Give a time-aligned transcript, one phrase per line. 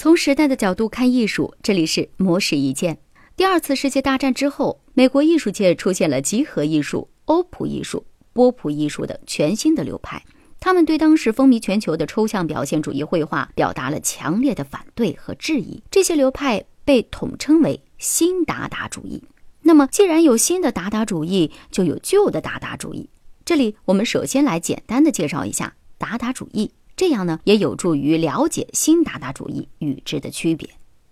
[0.00, 2.98] 从时代的角度看艺术，这里是魔石一见。
[3.34, 10.24] 第二次世界大战之后，美国艺术界出现了集合艺术、欧普艺术、波普艺术等全新的流派，
[10.60, 15.82] 他们对当时风靡全球的抽象表现主义绘画表达了强烈的反对和质疑。
[15.90, 19.24] 这些流派被统称为新达达主义。
[19.62, 23.10] 那么，既然有新的达达主义，就有旧的达达主义。
[23.44, 26.70] 这里我们首先来简单的介绍一下达达主义。
[26.98, 30.68] 这样呢，也有助于了解新达达主义与之的区别。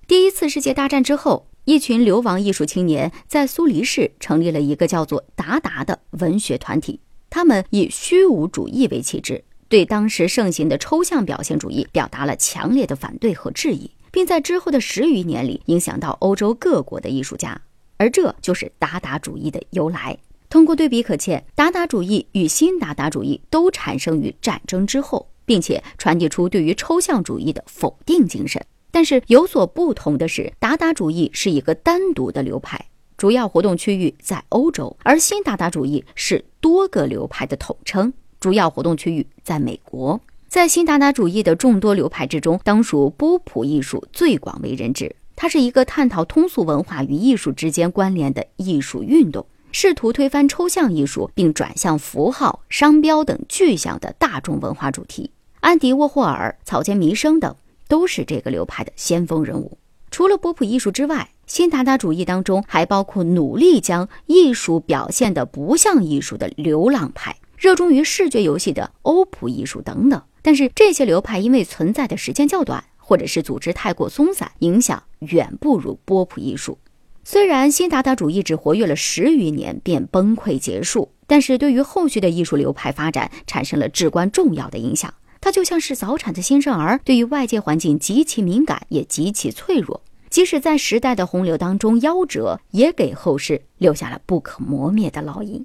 [0.08, 6.98] 第一次世界大战之后，一群流亡艺术青年在苏黎世成立了一个叫做“达达”的文学团体。
[7.30, 17.62] 他们以虚无主义为旗帜，对当时盛行的抽象表现主义表达了强烈的反对和质疑，并在之后的十余年里影响到欧洲各国的艺术家。
[17.96, 20.18] 而这就是达达主义的由来。
[20.50, 25.28] 通过对比可见，达达主义与新达达主义都产生于战争之后。
[25.46, 40.20] 并且传递出对于抽象主义的否定精神，但是有所不同的是，达达主义是一个单独的流派，主要活动区域在欧洲；而新达达主义是多个流派的统称，主要活动区域在美国。
[40.48, 49.46] 在新达达主义的众多流派之中，当属波普艺术最广为人知，它是一个探讨通俗文化与艺术之间关联的艺术运动。
[49.72, 55.30] 试图推翻抽象艺术，并转向符号、商标等具象的大众文化主题。
[55.66, 57.56] 安迪沃霍尔、草间弥生等
[57.88, 59.78] 都是这个流派的先锋人物。
[60.12, 70.22] 除了波普艺术之外，新达达主义当中还包括努力将艺术表现的不像艺术的流浪派，热衷于视觉游戏的欧普艺术等等。
[70.40, 76.78] 但是这些流派因为存在的时间较短，或者是组织太过松散，影响远不如波普艺术。
[77.24, 85.12] 虽然新达达主义只活跃了十余年便崩溃结束，但是对于后续的艺术流派发展产生了至关重要的影响。
[85.40, 90.02] 他就像是早产的新生儿，对于外界环境极其敏感，也极其脆弱。
[90.28, 95.64] 即使在时代的洪流当中夭折，也给后世留下了不可磨灭的烙印。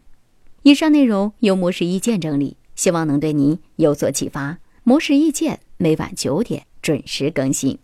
[0.61, 4.59] 以上内容由模式意见整理，希望能对您有所启发。
[4.83, 7.77] 模式意见每晚九点准时更新。